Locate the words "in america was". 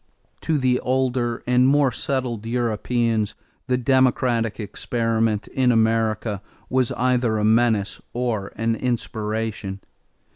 5.49-6.91